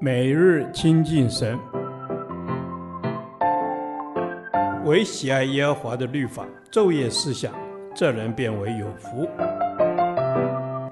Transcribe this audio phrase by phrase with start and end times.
[0.00, 1.58] 每日亲近神，
[4.84, 7.52] 唯喜爱耶和华的律法，昼夜思想，
[7.94, 9.26] 这人便为有福。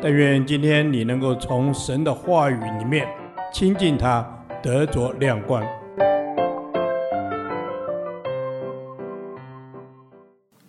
[0.01, 3.07] 但愿今天你能够从神的话语里面
[3.53, 4.27] 亲近他，
[4.63, 5.63] 得着亮光。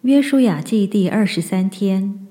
[0.01, 2.27] 约书亚记第二十三天，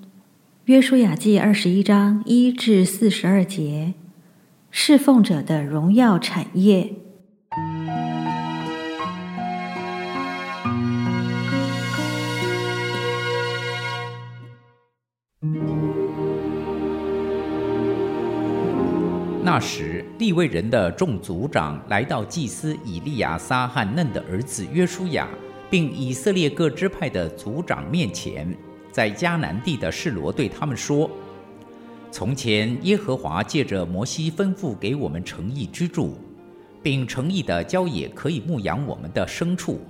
[0.66, 3.94] 约书亚记二十一章一至四十二节。
[4.74, 6.90] 侍奉者的荣耀产业。
[19.44, 25.28] 那时，利未人的众族长来到祭司以利亚撒和嫩的儿子约书亚，
[25.68, 28.56] 并以色列各支派的族长面前，
[28.90, 31.10] 在迦南地的示罗对他们说。
[32.12, 36.14] 从前，耶和华借着摩西吩咐给我们诚意居住，
[36.82, 39.80] 并诚意的郊野可以牧养我们的牲畜。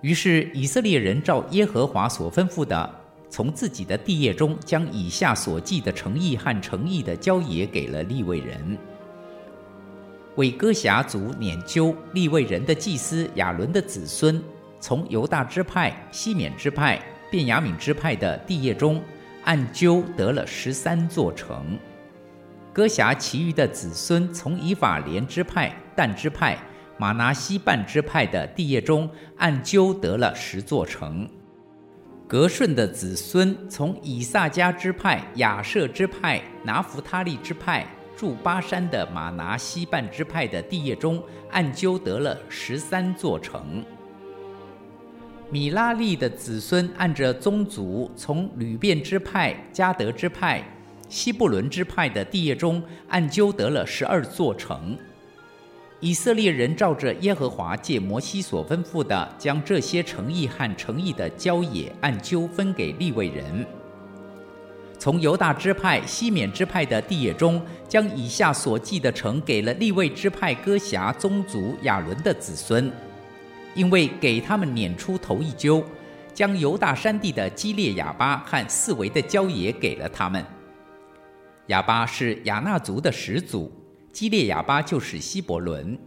[0.00, 2.88] 于是，以色列人照耶和华所吩咐的，
[3.28, 8.78] 从自己的地业中将以下所记的诚意和诚意的郊野给了利未人，
[10.36, 14.40] 为哥辖族拈阄利未人的祭司亚伦的子孙，
[14.78, 19.02] 从犹大支派、西缅支派、便雅悯支派的地业中。
[19.48, 21.78] 按阄得了十三座城，
[22.70, 26.58] 哥辖其余的子孙从以法莲支派、但支派、
[26.98, 31.26] 玛拿西半支派的地业中按阄得了十座城。
[32.26, 43.82] 革顺的子孙从以萨迦支派、亚设支派、拿弗他利支派住巴珊的玛拿西半支派的地业中按阄得了十三座城。
[45.50, 50.62] 米拉利的子孙按着宗族，从吕便支派、迦得支派、
[51.08, 54.94] 西布伦支派的地业中按阄得了十二座城。
[56.00, 63.64] 以色列人照着耶和华借摩西所吩咐的，将这些城邑和城邑的郊野按阄分给利未人。
[64.98, 72.92] 从犹大支派、西缅支派的地业中，将以下所记的城给了利未支派哥辖宗族亚伦的子孙。
[73.74, 75.84] 因为给他们撵出头一揪，
[76.34, 80.44] 将犹大山地的基列雅巴和四围的郊野给了他们。
[81.66, 83.70] 雅巴是亚衲族的始祖，
[84.12, 85.98] 基列雅巴就是希伯伦。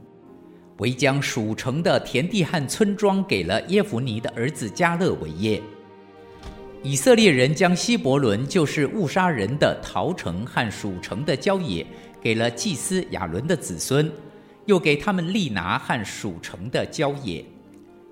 [0.78, 5.62] 唯将属城的田地和村庄给了耶孚尼的儿子加勒为业。
[6.82, 11.86] 以色列人将希伯伦就是误杀人的逃城和属城的郊野
[12.20, 14.12] 给了祭司亚伦的子孙，
[14.66, 17.44] 又给他们利拿和属城的郊野。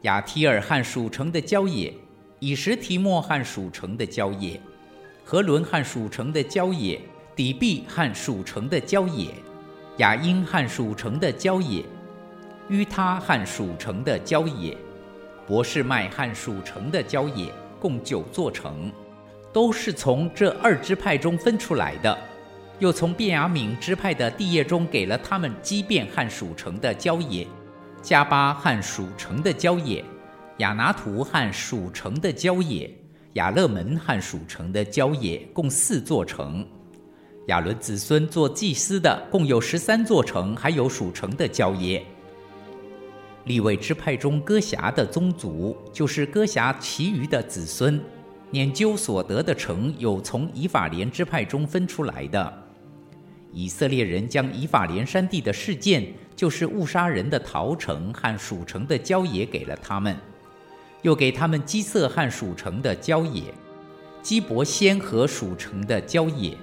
[0.03, 1.93] 亚提尔和属城的郊野，
[2.39, 4.59] 以实提莫和属城的郊野，
[5.25, 7.01] 何伦和属城的郊野，
[7.35, 9.27] 底壁和属城的郊野，
[9.97, 11.83] 亚因和属城的郊野，
[12.69, 14.77] 于他和属城的郊野，
[15.45, 18.89] 博士麦和属城的郊野，共九座城，
[19.51, 22.17] 都是从这二支派中分出来的。
[22.79, 27.45] 又从便雅敏支派的地业中给了他们基遍和属城的郊野。
[28.01, 30.03] 迦巴和属城的郊野，
[30.59, 32.89] 亚拿图和属城的郊野，
[33.33, 36.65] 亚勒门和属城的郊野，共四座城。
[37.47, 42.01] 亚伦子孙做祭司的共有十三座城，还有属城的郊野。
[43.43, 47.99] 利未支派中哥辖的宗族，就是哥辖其余的子孙，
[48.51, 52.68] 研究所得的城，有从以法莲支派中分出来的。
[53.51, 56.05] 以色列人将以法莲山地的事件，
[56.35, 60.15] 就是误杀人的逃城和属城的郊野给了他们，
[61.01, 63.43] 又给他们基色和属城的郊野，
[64.21, 66.55] 基伯先和属城的郊野，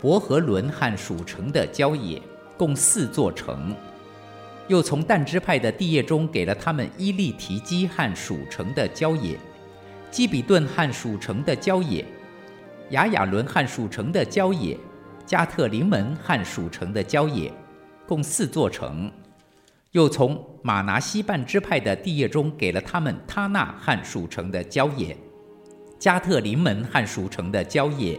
[0.00, 2.20] 伯和伦和属城的郊野，
[2.56, 3.74] 共四座城。
[4.68, 9.38] 又从但支派的地业中给了他们伊利提基和属城的郊野，
[10.10, 12.04] 基比顿和属城的郊野，
[12.90, 14.76] 亚雅伦和属城的郊野。
[15.26, 17.52] 加特林门和属城的郊野，
[18.06, 19.10] 共四座城；
[19.90, 25.16] 又从马拿西半支派的地业中给了他们他纳和属城的郊野，
[25.98, 28.18] 加特林门和属城的郊野，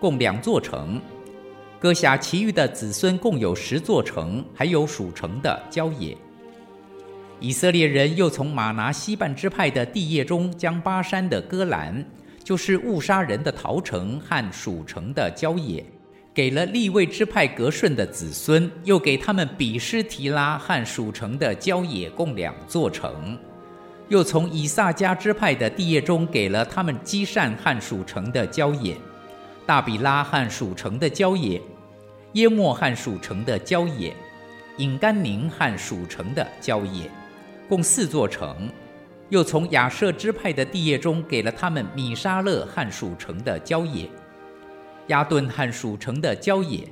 [0.00, 1.00] 共两座城。
[1.78, 6.16] 哥辖其余的子孙共有十座城，还有属城的郊野。
[7.38, 12.04] 以色列人又从马拿西半支派的地业中将巴珊的戈兰，
[12.42, 15.86] 就是误杀人的逃城和属城的郊野。
[16.38, 23.10] 给了利未支派革顺的子孙，又给他们比施提拉和属城的郊野，共两座城；
[24.06, 28.96] 又从以萨迦支派的地业中给了他们基善和属城的郊野，
[29.66, 31.60] 大比拉和属城的郊野，
[32.34, 34.14] 耶莫和属城的郊野，
[34.76, 37.10] 引甘宁和属城的郊野，
[37.68, 38.70] 共四座城。
[39.30, 44.08] 又从亚设支派的地业中给了他们米沙勒和属城的郊野，
[45.08, 46.86] 亚顿和属城的郊野，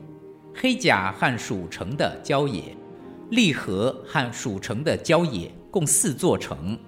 [0.54, 2.74] 黑甲和属城的郊野，
[3.28, 6.78] 利和和属城的郊野，共四座城。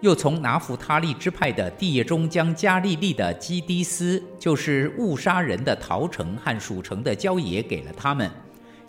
[0.00, 8.28] 又从拿弗他利支派的地业中将加利利的基迪斯，就是误杀人的陶城和属城的郊野给了他们，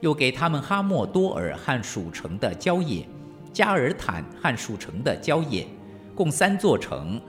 [0.02, 3.08] 又给他们哈莫多尔和属城的郊野，
[3.54, 5.68] 加尔坦和属城的郊野。
[6.16, 7.22] 共三座城，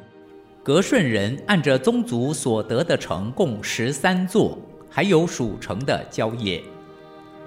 [0.62, 4.58] 格顺人按着宗族所得的城共十三座，
[4.90, 6.62] 还有属城的郊野。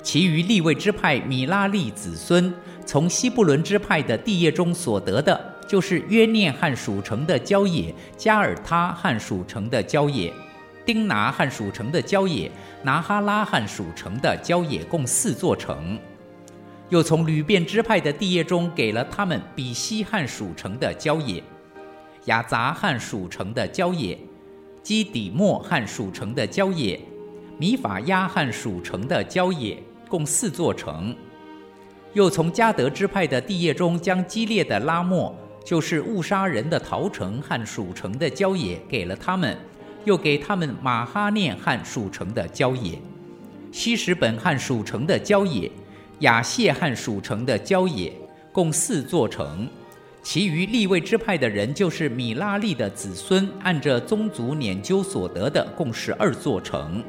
[0.02, 2.52] 其余立位支派米拉利子孙
[2.86, 10.34] 从西布伦支派的地业中所得的，就是约念和属城的郊野，加尔他和属城的郊野，
[10.84, 16.00] 丁拿和属城的郊野，拿哈拉和属城的郊野，共四座城。
[16.90, 21.42] 又从流便支派的地业中给了他们比西汉属城的郊野，
[22.25, 24.18] 亚杂汉属城的郊野，
[24.83, 27.00] 基底莫汉属城的郊野，
[27.57, 31.15] 米法亚汉属城的郊野，共四座城。
[32.13, 35.35] 又从加德支派的地业中将激烈的拉莫，
[35.65, 39.57] 就是误杀人的陶城和属城的郊野给了他们，
[40.03, 43.00] 又给他们马哈念汉属城的郊野，
[43.71, 45.71] 西什本汉属城的郊野。
[46.19, 48.13] 雅谢汉属城的郊野，
[48.51, 49.68] 共四座城。
[50.23, 57.03] 其余立位支派的人，就是米拉利的子孙，按着宗族研究所得的，共十二座城。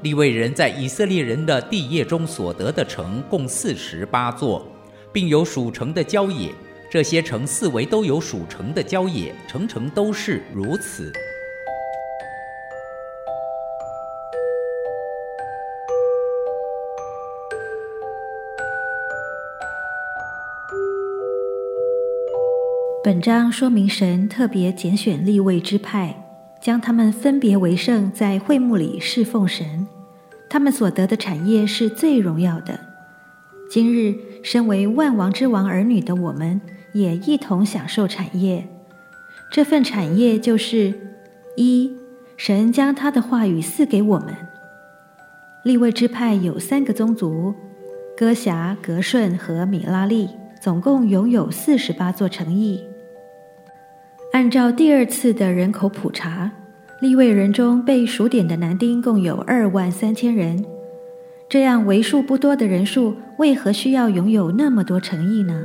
[0.00, 4.66] 立位人在以色列人的地业中所得的城，共四十八座，
[5.12, 6.50] 并有属城的郊野。
[6.90, 11.12] 这些城四围都有属城的郊野，城城都是如此。
[23.04, 26.24] 本章说明神特别拣选利未支派，
[26.58, 29.86] 将他们分别为圣，在会幕里侍奉神。
[30.48, 32.80] 他们所得的产业是最荣耀的。
[33.70, 36.58] 今日，身为万王之王儿女的我们，
[36.94, 38.66] 也一同享受产业。
[39.52, 40.94] 这份产业就是：
[41.58, 41.92] 一、
[42.38, 44.34] 神将他的话语赐给我们。
[45.62, 47.54] 利未支派有三个宗族：
[48.16, 52.82] 哥辖、革顺和米拉利，总共拥有四十八座城邑。
[54.34, 56.50] 按照第二次的人口普查，
[57.00, 60.64] 利未人中被数点的男丁共有二万三千人。
[61.48, 65.62] 这样为数不多的人数，为何需要拥有那么多诚意呢？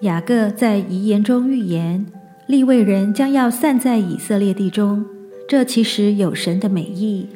[0.00, 2.04] 雅各在遗言中预言，
[2.46, 5.02] 利未人将要散在以色列地中。
[5.48, 7.26] 这其实有神的美意，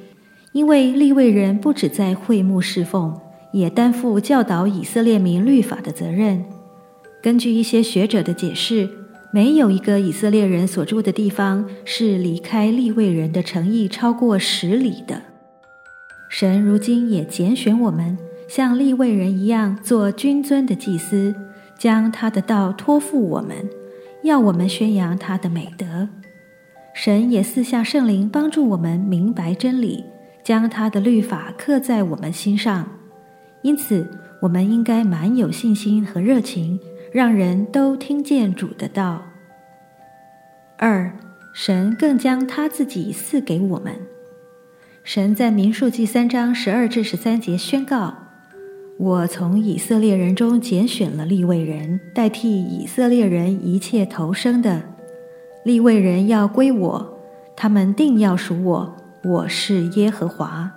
[0.52, 3.18] 因为利未人不只在会幕侍奉，
[3.54, 6.44] 也担负教导以色列民律法的责任。
[7.22, 8.86] 根据一些学者的解释。
[9.34, 15.22] 没有一个以色列人所住的地方是离开利未人的城邑超过十里的。
[16.28, 18.16] 神如今也拣选我们，
[18.46, 21.34] 像利未人一样做君尊的祭司，
[21.76, 23.68] 将他的道托付我们，
[24.22, 26.08] 要我们宣扬他的美德。
[26.94, 30.04] 神也赐下圣灵帮助我们明白真理，
[30.44, 32.88] 将他的律法刻在我们心上。
[33.62, 34.08] 因此，
[34.42, 36.78] 我们应该满有信心和热情。
[37.14, 39.22] 让人都听见主的道。
[40.76, 41.16] 二，
[41.54, 43.94] 神更将他自己赐给我们。
[45.04, 48.12] 神在民数记三章十二至十三节宣告
[48.98, 54.82] ：“我从以色列人中拣选了立位人，代替以色列人一切投生的。
[55.64, 57.18] 立位人要归我，
[57.56, 58.96] 他们定要属我。
[59.22, 60.72] 我是耶和华。”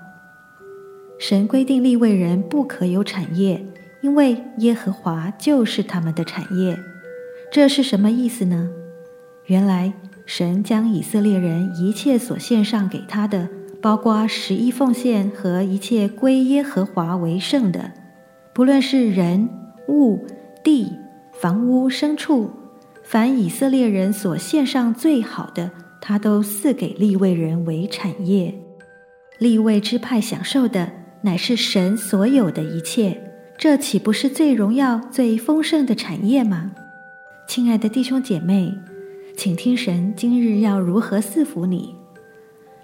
[1.18, 3.66] 神规定立位人不可有产业。
[4.02, 6.78] 因为耶和华就是他们的产业，
[7.52, 8.70] 这是什么意思呢？
[9.46, 9.94] 原来
[10.26, 13.50] 神将以色列人一切所献上给他的，
[13.82, 17.92] 包括十一奉献和一切归耶和华为圣的，
[18.54, 19.50] 不论是人、
[19.88, 20.26] 物、
[20.64, 20.92] 地、
[21.34, 22.52] 房屋、牲畜，
[23.04, 28.54] 凡以色列人所献上最好的，他都赐给利未人为产业。
[29.40, 33.22] 利未支派享受的，乃是神所有的一切。
[33.58, 36.72] 这岂不是最荣耀、最丰盛的产业吗？
[37.48, 38.72] 亲爱的弟兄姐妹，
[39.36, 41.96] 请听神今日要如何赐福你。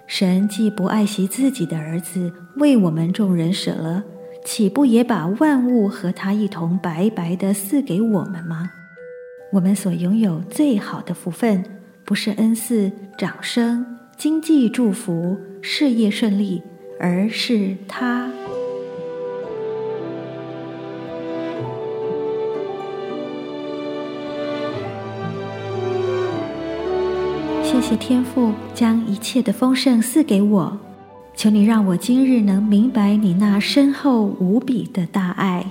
[0.08, 4.02] 神既不爱惜自己的儿子，为我们众人舍了，
[4.44, 8.72] 岂不也把万物和他一同白白地赐给我们吗？
[9.52, 11.64] 我们所拥有最好的福分，
[12.04, 16.60] 不是恩赐、掌声、经济祝福、事业顺利，
[16.98, 18.28] 而是他。
[27.74, 30.78] 谢谢天父将一切的丰盛赐给我，
[31.34, 35.66] 求你让我今日能明白你那深厚无比的大爱。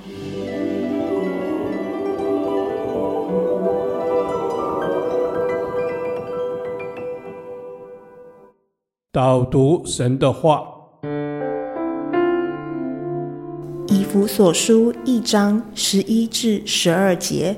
[9.14, 10.62] 导读神的话，
[13.88, 17.56] 以弗所书一章十一至十二节，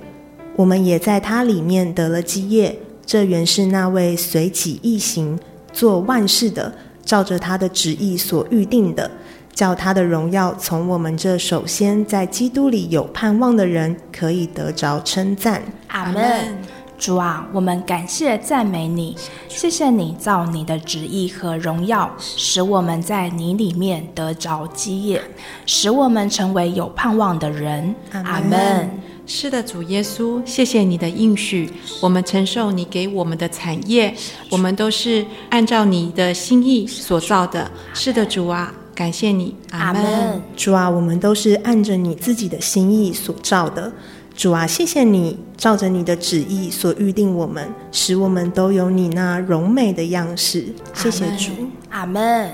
[0.56, 2.78] 我们也在它里面得了基业。
[3.05, 5.39] 这原是那位随己意行
[5.71, 9.09] 做万事的，照着他的旨意所预定的，
[9.53, 15.62] 叫他的荣耀从我们这首先在基督里有盼望的人可以得着称赞。
[15.88, 16.57] 阿门。
[16.97, 19.17] 主啊，我们感谢赞美你，
[19.50, 25.21] 谢谢你造你的旨意和荣耀，使我们在你里面得着基业，
[25.65, 27.93] 使我们成为有盼望的人。
[28.13, 28.89] 阿门。
[29.27, 34.13] 是的，主耶稣，谢谢你的应许，我们承受你给我们的产业，
[34.51, 37.70] 我们都是按照你的心意所造的。
[37.94, 40.41] 是的，主啊，感谢你，阿门。
[40.55, 43.91] 主啊，我们都是按着你自己的心意所造的。
[44.36, 50.67] 主啊，谢谢你照着你的旨意所预定我们，使我们都有你那荣美的样式。
[50.94, 51.51] 谢谢主，
[51.89, 52.51] 阿门。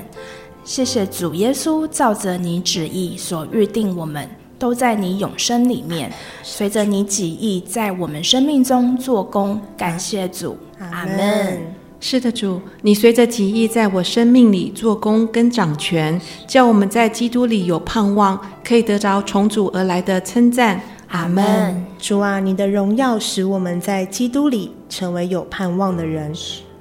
[0.63, 4.30] 谢谢主耶稣照着你旨意所预定我们。
[4.62, 6.13] 都在你永生里面，
[6.44, 9.60] 随着你己意在我们生命中做工。
[9.75, 11.60] 感谢主，阿门。
[12.00, 20.80] 是的，主，你随着己意在我生命里做工跟掌权，叫我们在基督里有盼望，可以得着从主而来的称赞。
[21.08, 21.84] 阿门。
[21.98, 26.32] 主啊，你的荣耀使我们在基督里成为有盼望的人，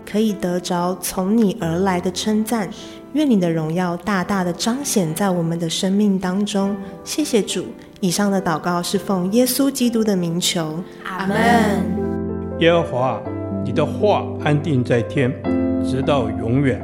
[0.05, 2.69] 可以得着从你而来的称赞。
[3.15, 6.77] 愿你的荣耀大大的彰显在我们的生命当中。
[7.03, 7.67] 谢谢主。
[8.01, 10.83] 以上的祷告是奉耶稣基督的名求。
[11.05, 11.37] 阿门。
[12.61, 13.21] 耶和华，
[13.65, 15.33] 你的话安定在天，
[15.85, 16.81] 直到永远。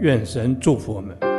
[0.00, 1.31] 愿神祝福我们。